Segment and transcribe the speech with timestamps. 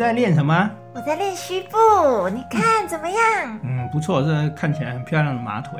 [0.00, 0.70] 在练什么？
[0.94, 3.20] 我在练虚步，你看怎么样？
[3.62, 5.78] 嗯，不错，这看起来很漂亮的马腿。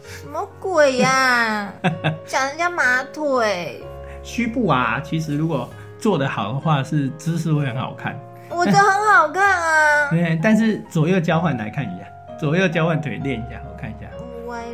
[0.00, 1.70] 什么鬼呀、
[2.24, 3.84] 讲人家马腿，
[4.22, 8.18] 虚步啊，其实如果做得好的话，是姿势会很好看。
[8.48, 10.08] 我的很好看啊。
[10.08, 12.06] 对，但是左右交换来看一下，
[12.40, 14.06] 左右交换腿练一下，我看一下。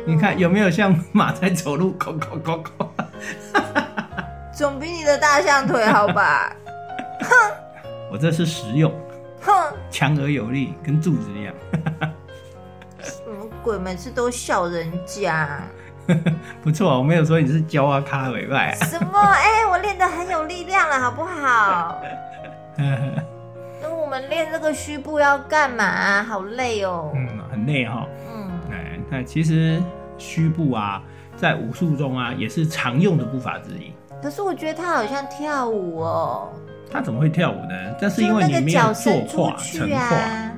[0.07, 1.93] 你看有没有像马在走路？
[4.55, 6.49] 总比你的大象腿好吧？
[8.13, 8.93] 我这是实用，
[9.41, 9.51] 哼，
[9.89, 11.53] 强而有力，跟柱子一样。
[13.01, 13.75] 什么鬼？
[13.75, 15.59] 每次都笑人家。
[16.61, 18.71] 不错，我没有说你是教啊咖尾巴。
[18.75, 19.17] 什么？
[19.19, 21.99] 哎、我练得很有力量了，好不好？
[23.81, 26.21] 那我们练这个虚步要干嘛？
[26.21, 27.11] 好累哦。
[27.15, 29.81] 嗯，很累哈、嗯，哎，那其实
[30.19, 31.01] 虚步啊，
[31.35, 33.91] 在武术中啊，也是常用的步法之一。
[34.21, 36.53] 可是我觉得他好像跳舞哦。
[36.93, 37.95] 他怎么会跳舞呢？
[37.99, 39.99] 这是因就为你没有那个脚坐伸出胯、成去胯。
[39.99, 40.51] 啊，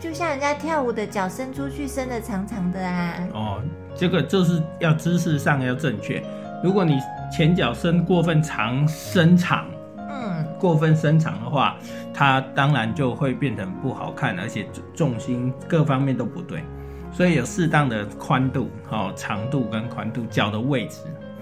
[0.00, 3.14] 就像人家跳舞的脚伸出去，伸的长长的啊。
[3.32, 3.62] 哦，
[3.94, 6.20] 这个就是要姿势上要正确。
[6.64, 6.98] 如果你
[7.32, 11.76] 前脚伸过分长、伸长、嗯，过分伸长的话，
[12.12, 16.64] 它当然就会变成不好看，而且重心各方面都不对。
[17.12, 20.98] 所以有适当的宽度、哦长度跟宽度，脚的位置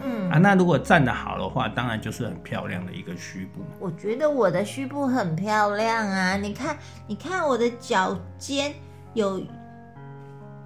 [0.06, 0.38] 嗯啊。
[0.38, 3.60] 那如果站得好的话，当然就是很漂亮的一个虚步。
[3.78, 6.36] 我觉得我的虚步很漂亮啊！
[6.36, 8.72] 你看，你看我的脚尖
[9.14, 9.42] 有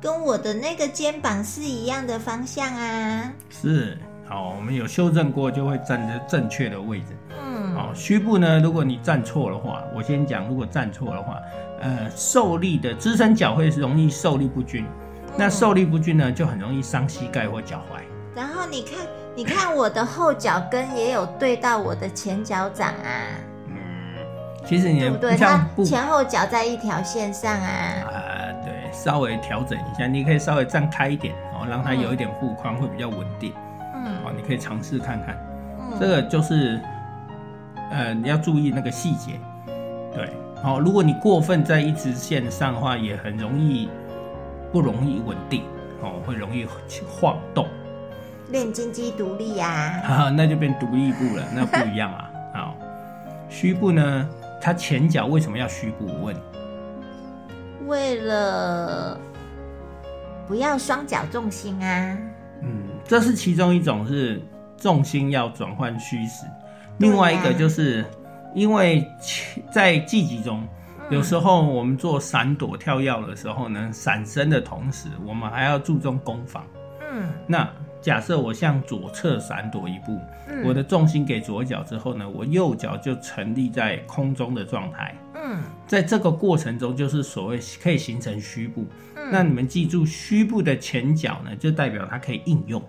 [0.01, 3.33] 跟我的那个肩膀是一样的方向啊。
[3.49, 7.07] 是，好，我们有修正过，就会站在正确的位置。
[7.43, 11.39] 嗯，好，虚步呢，如果你站错的话，我先讲，如果站错的话，
[11.81, 14.84] 呃，受力的支撑脚会容易受力不均，
[15.37, 18.01] 那受力不均呢，就很容易伤膝盖或脚踝。
[18.34, 23.22] 然后你看，你看我的后脚跟也有对到我的前脚掌啊，
[23.68, 23.74] 嗯，
[24.66, 25.36] 其实你不对？
[25.36, 27.68] 它前后脚在一条线上啊。
[27.68, 28.12] 啊、
[28.64, 33.52] 对，稍微调整一下，你可以稍微站开一点哦，让它有一点步宽，会比较稳定
[33.94, 34.32] 嗯哦。
[34.36, 35.36] 你可以尝试看看，
[35.78, 36.80] 嗯这个就是
[37.91, 39.32] 呃，你要注意那个细节。
[40.12, 40.28] 对，
[40.60, 43.88] 好、如果你过分在一直线上的话，也很容易
[44.72, 45.62] 不容易稳定
[46.02, 46.66] 哦，会容易
[47.08, 47.66] 晃动。
[48.50, 52.31] 练金鸡独立呀、哈、 那就变独立步了，那不一样啊。
[52.55, 52.77] 好，
[53.49, 54.28] 虚步呢，
[54.61, 56.06] 它前脚为什么要虚步？
[56.06, 56.41] 我问你。
[57.87, 59.19] 为了
[60.47, 62.19] 不要双脚重心啊。
[62.62, 64.41] 嗯，这是其中一种是
[64.77, 66.44] 重心要转换虚实，
[66.99, 68.05] 另外一个就是
[68.55, 69.06] 因为
[69.72, 70.62] 在技击中，
[71.09, 76.65] 有时候我们做闪躲跳跃的时候呢，闪身的同时，我们还要注重攻防。
[77.12, 77.69] 嗯那
[78.00, 80.19] 假设我向左侧闪躲一步，
[80.49, 85.15] 嗯我的重心给左脚之后呢，我右脚就成立在空中的状态。
[85.34, 88.87] 嗯在这个过程中，就是所谓可以形成虚步。
[89.16, 92.83] 嗯，那你们记住，虚步的前脚呢，就代表它可以应用。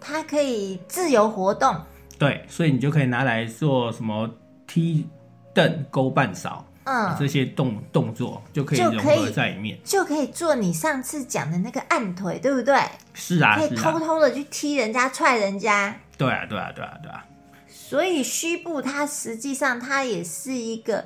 [0.00, 1.74] 它可以自由活动。
[2.18, 4.30] 对，所以你就可以拿来做什么
[4.66, 5.06] 踢、
[5.52, 9.76] 蹬、勾半扫嗯，这些动动作，就可以融就可以合在里面。
[9.84, 12.76] 就可以做你上次讲的那个按腿，对不对？
[13.12, 15.94] 是啊，可以偷偷的去踢人家、踹人家。
[16.16, 17.26] 对啊，对啊，对啊，对啊，
[17.68, 21.04] 所以虚步它实际上它也是一个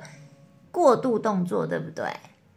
[0.71, 2.05] 过渡动作，对不对？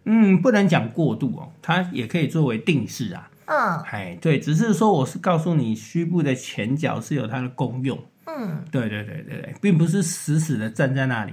[0.05, 3.31] 嗯，不能讲过度哦，它也可以作为定式啊。
[3.47, 7.99] 嗯哎，对，只是说我是告诉你，虚步的前脚是有它的功用。
[8.27, 11.33] 嗯对对对对对，并不是死死的站在那里，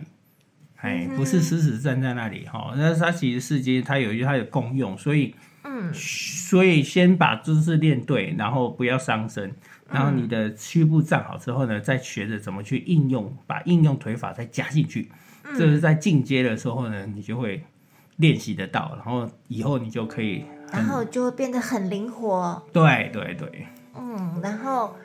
[0.81, 9.54] 哎，不是死死站在那里哈，那它其实是其实它有它的功用，所以嗯所以先把姿势练对，然后不要伤身，
[9.92, 15.12] 然后你的虚步站好之后呢，再学着怎么去应用，把应用腿法再加进去，
[15.56, 17.63] 这是在进阶的时候呢，你就会
[18.18, 22.60] 练习得到，然后以后你就可以然后就会变得很灵活。
[22.74, 24.95] 对对对，嗯，然后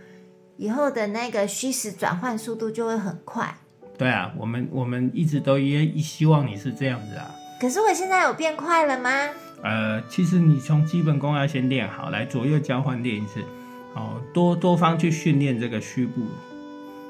[0.56, 3.54] 以后的那个虚实转换速度就会很快。
[3.98, 7.30] 对啊，我们我们一直都也希望你是这样子啊。
[7.60, 9.10] 可是我现在有变快了吗？
[9.62, 13.40] 呃，其实你从基本功要先练好，来左右交换练一次，
[13.94, 16.20] 哦，多多方去训练这个虚步。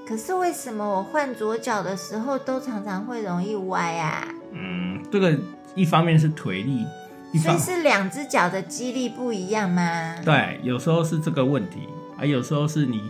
[0.08, 4.28] 可是为什么我换左脚的时候都常常会容易歪啊？
[4.52, 5.36] 嗯，这个
[5.74, 6.86] 一方面是腿力，
[7.32, 10.14] 一方所以是两只脚的肌力不一样吗？
[10.24, 11.80] 对，有时候是这个问题，
[12.16, 13.02] 啊，有时候是你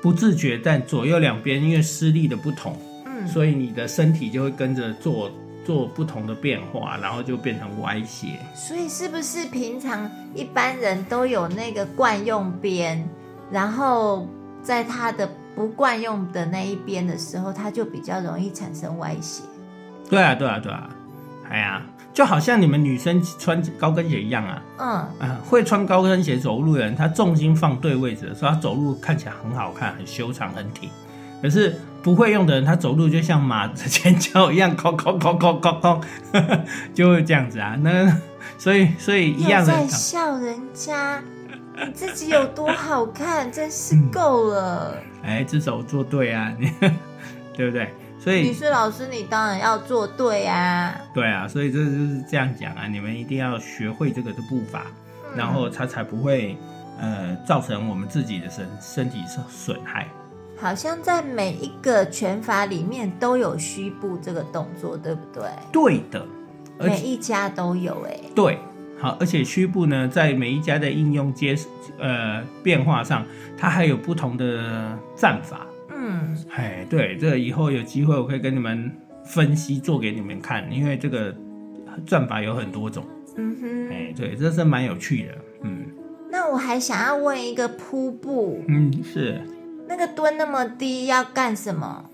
[0.00, 2.87] 不自觉，但左右两边因为施力的不同，嗯，
[3.28, 5.30] 所以你的身体就会跟着做
[5.64, 8.38] 做不同的变化，然后就变成歪斜。
[8.54, 13.06] 所以是不是平常一般人都有那个惯用边，
[13.50, 14.26] 然后
[14.62, 19.42] 在他的不惯用的那一边的时候，他就比较容易产生歪斜？
[20.08, 20.88] 对啊，对啊，对啊，
[21.50, 21.82] 哎呀，
[22.14, 24.62] 就好像你们女生穿高跟鞋一样啊。
[24.78, 24.88] 嗯，
[25.28, 30.88] 啊，会穿高跟鞋走路的人，他重心放对位置的时候，他走路看起来很好看，很修长，很挺。
[31.42, 36.60] 可是不会用的人，他走路就像马的前脚一样，哐哐哐哐哐哐，
[36.94, 37.76] 就会这样子啊。
[37.80, 38.16] 那
[38.56, 41.22] 所以所以一样的，笑人家，
[41.76, 44.94] 你自己有多好看，真是够了。
[45.22, 46.70] 哎，至少我做对啊，你
[47.54, 47.92] 对不对？
[48.20, 50.94] 所以你是老师，你当然要做对啊。
[51.14, 54.82] 对啊，所以这就是这样讲啊，你们一定要学会这个的步伐，
[55.36, 56.56] 然后他才不会
[57.00, 60.06] 呃造成我们自己的身身体受损害。
[60.60, 65.44] 好像在每一个拳法里面都有虚步这个动作，对不对？
[65.72, 66.26] 对的，
[66.80, 68.58] 每一家都有哎、对，
[68.98, 71.56] 好，而且虚步呢，在每一家的应用接
[71.98, 73.24] 呃变化上，
[73.56, 75.64] 它还有不同的战法。
[75.90, 78.90] 嗯，哎，对，这个以后有机会我可以跟你们
[79.24, 81.32] 分析做给你们看，因为这个
[82.04, 83.04] 战法有很多种。
[83.36, 83.88] 嗯哼。
[83.90, 85.34] 哎，对，这是蛮有趣的。
[85.62, 85.86] 嗯
[86.30, 89.40] 那我还想要问一个瀑布，嗯，是
[89.88, 92.04] 那个蹲那么低要干什么？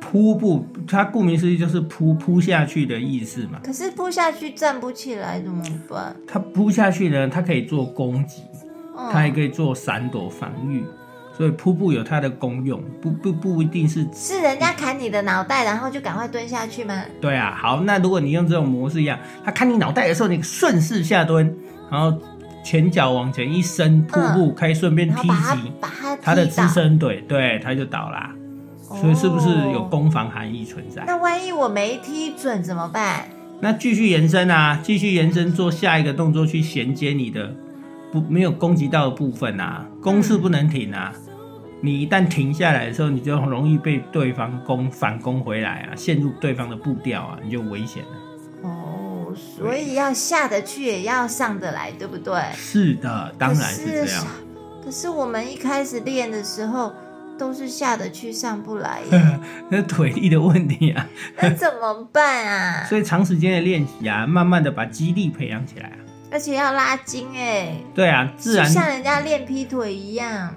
[0.00, 3.60] 瀑布，它顾名思义就是扑扑下去的意思嘛。
[3.62, 6.16] 可是扑下去站不起来怎么办？
[6.26, 8.42] 它扑下去呢，它可以做攻击，
[9.12, 10.84] 它也嗯，可以做闪躲防御，
[11.36, 17.04] 所以瀑布有它的功用，不不不一定是是人家砍你的脑袋，然后就赶快蹲下去吗？
[17.20, 21.56] 对啊，好，那如果你用这种模式一样，他砍你脑袋的时候，你顺势下蹲，
[21.88, 22.18] 然后
[22.64, 28.34] 前脚往前一伸，瀑布可以顺便踢击把他他的支撑腿，对，它就倒啦。
[29.00, 29.88] 所以是不是有哦？
[29.90, 31.02] 攻防含义存在？
[31.06, 33.26] 那万一我没踢准怎么办？
[33.60, 37.54] 那继续延伸啊，继续延伸做下一个动作去衔接你的
[38.12, 41.12] 不没有攻击到的部分啊，攻势不能停啊。
[41.80, 48.10] 你一旦停下来的时候，你就很容易被对方攻反攻回来啊，陷入对方的步调啊，你就危险了。
[49.32, 52.40] 哦，所以要下得去也要上得来，对不对？
[52.54, 54.26] 是的，当然是这样。
[54.84, 56.92] 可是我们一开始练的时候
[57.38, 59.38] 都是下得去上不来耶，
[59.70, 61.08] 那腿力的问题啊，
[61.40, 62.84] 那怎么办啊？
[62.90, 65.96] 所以长时间的练习啊，慢慢的把肌力培养起来啊。
[66.32, 70.54] 而且要拉筋哎，对啊，自然像人家练劈腿一样。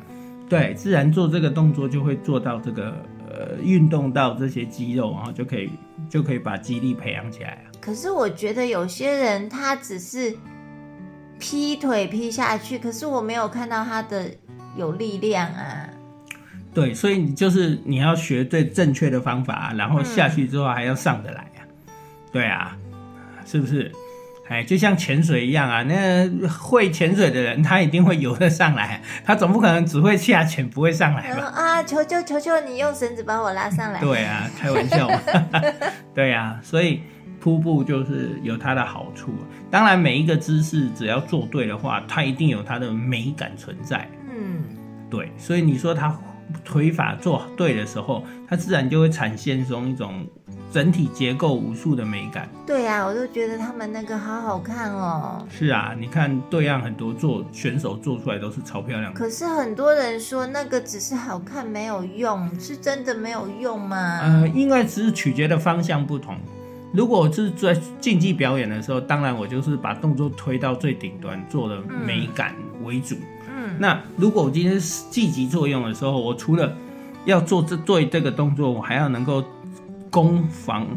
[0.48, 2.94] 对自然做这个动作就会做到这个
[3.30, 5.70] 呃运动到这些肌肉，然后就可以
[6.10, 7.66] 就可以把肌力培养起来啊。
[7.86, 10.36] 可是我觉得有些人他只是
[11.38, 14.26] 劈腿劈下去，可是我没有看到他的
[14.76, 15.88] 有力量啊。
[16.74, 21.62] 对，所以你就是你要学最正确的方法、然后下去之后还要上得来啊。
[22.32, 22.76] 对啊，
[23.46, 23.92] 是不是？
[24.50, 31.46] 哎，就像潜水一样啊，那会潜水的人他一定会游得上来，他总不可能只会下潜不会上来吧？
[31.56, 34.00] 啊，求求求求你用绳子把我拉上来。
[34.00, 35.20] 对啊，开玩笑嘛。
[36.16, 37.02] 对啊，所以
[37.46, 39.32] 瀑布就是有它的好处。
[39.70, 44.10] 当然，每一个姿势只要做对的话，它一定有它的美感存在。
[44.36, 44.64] 嗯，
[45.12, 46.18] 对，所以你说它
[46.64, 50.26] 腿法做对的时候，它自然就会产现出一种
[50.72, 52.50] 整体结构武术的美感。
[52.66, 55.46] 对啊，我都觉得他们那个好好看哦。
[55.48, 59.20] 是啊，你看对岸很多做选手做出来都是超漂亮的。
[59.20, 64.20] 可是很多人说那个只是好看没有用，是真的没有用吗？
[64.24, 66.36] 呃，因为只是取决的方向不同。
[66.96, 73.16] 如果我是在竞技表演的时候，当然我就是把动作推到最顶端，做的美感为主。
[73.50, 76.74] 嗯，那如果我今天是积极作用的时候，我除了
[77.26, 79.44] 要做这做这个动作，我还要能够
[80.10, 80.88] 攻防。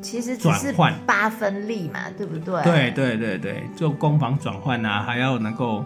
[0.00, 2.62] 其实只是转换八分力嘛，对不对？
[2.62, 2.90] 对。
[2.92, 5.84] 对对对，做攻防转换啊，还要能够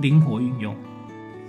[0.00, 0.76] 灵活运用。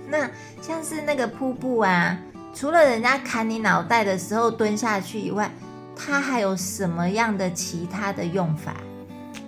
[0.08, 0.28] 那
[0.62, 2.18] 像是那个瀑布啊，
[2.54, 5.50] 除了人家砍你脑袋的时候蹲下去以外，
[5.96, 8.74] 它还有什么样的其他的用法？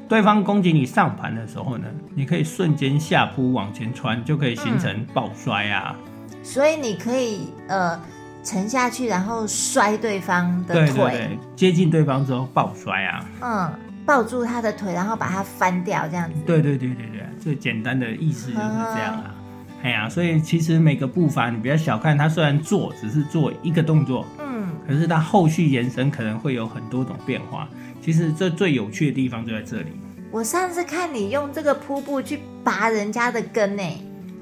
[0.09, 5.95] 对方攻击你上盘的时候呢，你可以瞬间下扑往前穿，就可以形成抱摔啊。
[6.43, 8.01] 所以你可以呃
[8.43, 13.25] 沉下去，然后摔对方的腿，对对，接近对方之后抱摔啊。
[13.43, 13.71] 嗯，
[14.07, 16.41] 抱住他的腿，然后把他翻掉，这样子。
[16.47, 19.35] 对对对对对，最简单的意思就是这样啊。
[19.83, 24.48] 哎呀，所以其实每个步伐你不要小看，它虽然做只是做一个动作，嗯，
[24.89, 27.69] 可是它后续延伸可能会有很多种变化。
[28.01, 29.91] 其实这最有趣的地方就在这里。
[30.31, 33.83] 我上次看你用这个瀑布去拔人家的根呢，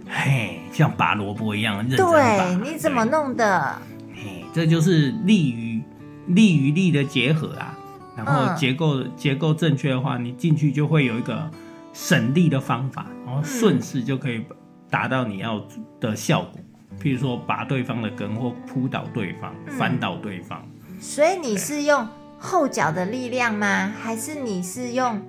[0.08, 2.12] 嘿，像拔萝卜一样认真拔。
[2.12, 3.04] 对，你怎么？
[3.04, 3.76] 弄的？
[4.14, 5.82] 嘿，这就是力与
[6.28, 7.76] 力与力的结合啊。
[8.16, 11.50] 然后嗯结构、结构正确的话，你进去就会有一个
[11.92, 14.42] 省力的方法，然后顺势就可以
[14.88, 15.62] 达到你要
[16.00, 16.60] 的效果。
[17.02, 20.66] 譬如说拔对方的根，或扑倒对方、翻倒对方。
[21.00, 22.06] 所以你是用
[22.38, 23.92] 后脚的力量吗？
[24.02, 25.20] 还是你是用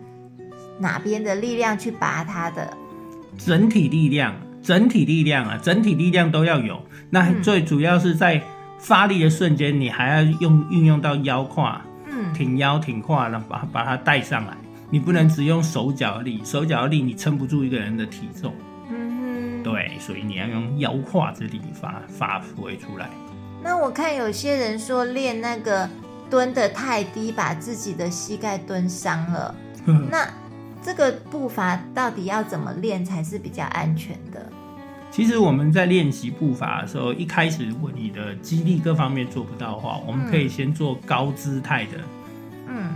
[0.80, 2.76] 哪边的力量去拔他的？
[3.38, 6.82] 整体力量，整体力量啊，整体力量都要有。
[7.10, 8.42] 那嗯最主要是在
[8.80, 14.56] 发力的瞬间，你还要用运用到腰胯，嗯，挺腰挺胯，然后把把它带上来。
[14.90, 18.54] 你不能只用手脚的力，手脚的力你撑不住一个人的体重。
[19.68, 23.10] 对，所以你要用腰胯之力发发挥出来。
[23.62, 25.90] 那我看有些人说练那个
[26.30, 29.54] 蹲的太低，把自己的膝盖蹲伤了。
[30.10, 30.26] 那
[30.82, 34.50] 这个步伐到底要怎么练才是比较安全的？
[35.12, 41.98] 其实我们在练习步伐的时候，一开始如果你的肌力各方面做不到的话，我们可以先做高姿态的
[42.70, 42.96] 嗯，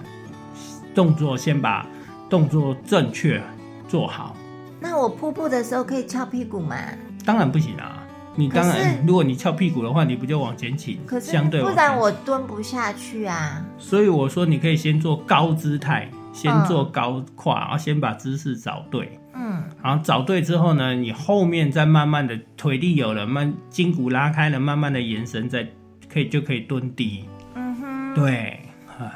[0.95, 1.85] 动作，先把
[2.29, 3.41] 动作正确
[3.89, 4.37] 做好。
[4.81, 6.75] 那我瀑布的时候可以翘屁股吗？
[7.23, 8.03] 当然不行啊！
[8.35, 10.97] 你当然，如果你翘屁股的话，你不就往前倾？
[11.05, 13.63] 可是相对不然我蹲不下去啊。
[13.77, 19.19] 所以我说你可以先做高姿态，先嗯做高胯，然后先把姿势找对。
[19.33, 25.67] 嗯然后找对之后呢，你后面再慢慢的腿力有了，慢筋骨拉开了，慢慢的延伸，再
[26.11, 27.25] 可以就可以蹲低。
[27.55, 28.59] 嗯哼，对
[28.97, 29.11] 啊，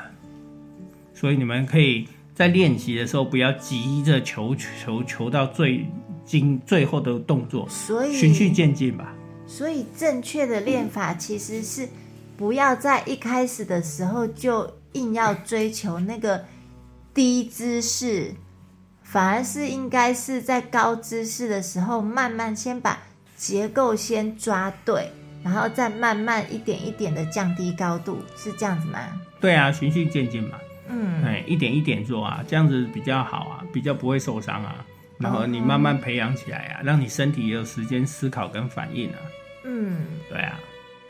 [1.14, 5.88] 所以你们可以在练习的时候不要急着求求求到最
[6.26, 9.16] 精最后的动作，所以循序渐进吧。
[9.48, 11.88] 所以正确的练法其实是
[12.36, 16.44] 不要在一开始的时候就硬要追求那个
[17.14, 18.34] 低姿势，
[19.02, 23.00] 反而是应该是在高姿势的时候，慢慢先把
[23.38, 25.10] 结构先抓对，
[25.44, 29.00] 然后再慢慢一点一点的降低高度，是这样子吗？
[29.40, 30.58] 对啊，循序渐进嘛，
[30.90, 34.86] 嗯，哎，一点一点做啊，这样子比较好啊，比较不会受伤啊。
[35.18, 39.16] 然后你慢慢培养起来啊，让你身体也有时间思考跟反应啊。
[39.64, 40.60] 嗯对啊，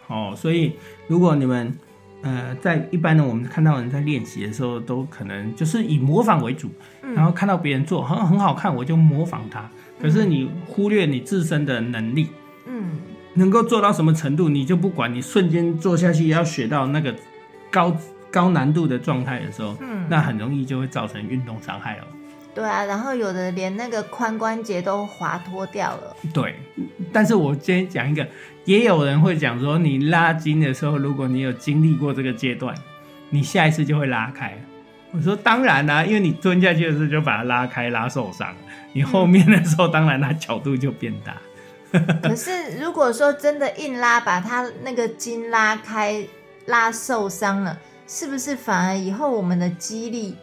[0.08, 0.74] 哦，所以
[1.08, 1.76] 如果你们
[2.22, 6.70] 呃在一般的我们看到人在练习的时候，都可能就是以模仿为主，
[7.16, 9.70] 然后看到别人做很很好看，我就模仿他。
[10.00, 12.28] 可是你忽略你自身的能力，
[12.68, 13.00] 嗯，
[13.34, 17.16] 能够做到什么程度，你就不管，你瞬间做下去要学到那个
[17.72, 17.96] 高
[18.36, 22.04] 高难度的状态的时候，嗯那很容易就会造成运动伤害了。
[22.54, 26.16] 对啊，然后有的连那个髋关节都滑脱掉了。
[26.34, 26.56] 对，
[27.14, 28.28] 但是我今天讲一个，
[28.66, 32.76] 也有人会讲说，你拉筋的时候，如果你有经历过这个阶段，
[33.30, 34.54] 你下一次就会拉开。
[35.12, 38.54] 我说当然啦、因为你蹲下去的时候就把它拉开，拉受伤，
[38.92, 41.38] 你后面的时候当然它角度就变大。
[42.22, 42.52] 可是
[42.82, 46.26] 如果说真的硬拉，把它那个筋拉开、
[46.66, 47.78] 拉受伤了，
[48.08, 50.36] 是不是反而以后我们的肌力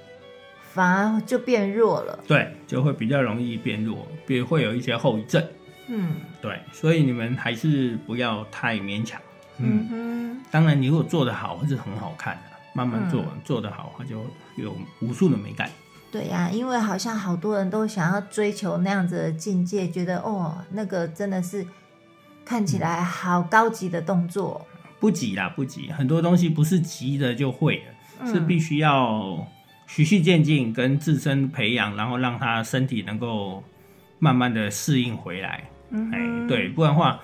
[0.73, 2.19] 反而就变弱了？
[2.26, 5.45] 对，就会比较容易变弱，比如会有一些后遗症。
[5.88, 9.21] 嗯对，所以你们还是不要太勉强。
[9.59, 12.42] 嗯哼，当然，你如果做得好，是很好看的。
[12.75, 14.25] 慢慢做，嗯做得好，它就
[14.57, 15.69] 有无数的美感。
[16.11, 21.66] 对呀、因为好像好多人都想要追求那样子的境界，觉得哦，那个真的是
[22.45, 24.66] 看起来好高级的动作。
[25.02, 27.82] 不急啦，不急，很多东西不是急的就会的，
[28.21, 29.44] 嗯是必须要
[29.88, 33.64] 循序渐进，跟自身培养，然后让他身体能够
[34.21, 35.64] 慢慢的适应回来。
[35.90, 37.21] 嗯哎、对，不然的话，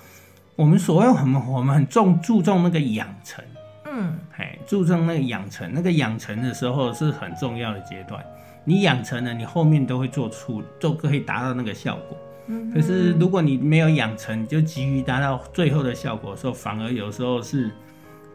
[0.57, 3.45] 我们所谓我们我们很重注重那个养成，
[3.87, 8.21] 嗯哎，注重那个养成，那个养成的时候是很重要的阶段。
[8.65, 12.19] 你养成了，你后面都会做出，都可以达到那个效果。
[12.49, 17.71] 嗯可是如果你没有养成，你就急于达到最后的效果的时候，反而有时候是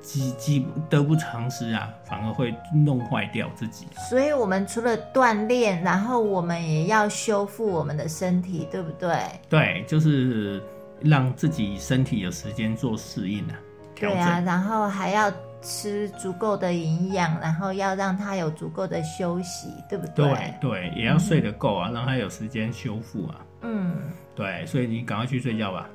[0.01, 3.87] 急急得不偿失啊，反而会弄坏掉自己。
[4.09, 9.17] 所以我们除了锻炼，然后我们也要修复我们的身体，对不对？
[9.49, 10.61] 对，就是
[11.01, 13.55] 让自己身体有时间做适应啊。
[13.95, 20.25] 对啊，然后还要吃足够的营养，然后要让他有足够的休息，对不对？
[20.25, 23.35] 对对，也要睡得够啊，让他有时间修复啊。
[23.63, 23.95] 嗯，
[24.35, 25.89] 对，所以你赶快去睡觉吧。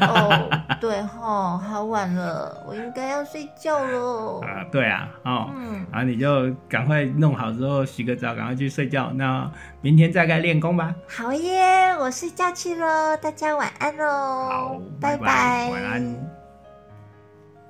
[0.00, 4.40] 哦，对哦，好晚了，我应该要睡觉喽。
[4.40, 9.10] 啊，对啊，哦，嗯，然后你就赶快弄好之后洗个澡，赶快去睡觉。
[9.14, 10.94] 那明天再该练功吧。
[11.08, 14.04] 好耶，我睡觉去喽，大家晚安喽。
[14.06, 16.45] 好，拜拜，晚安。